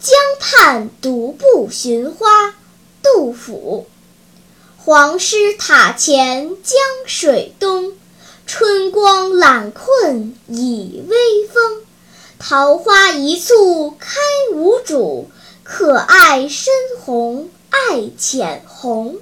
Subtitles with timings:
[0.00, 2.54] 江畔独步寻花
[3.02, 3.86] 杜甫。
[4.76, 7.96] 黄师塔前江水东
[8.46, 11.82] 春光懒困倚微风。
[12.38, 14.20] 桃花一簇开
[14.54, 15.28] 无主
[15.64, 19.16] 可爱深红爱浅红。